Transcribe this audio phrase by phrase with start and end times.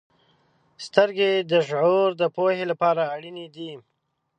[0.85, 3.71] •سترګې د شعور د پوهې لپاره اړینې دي.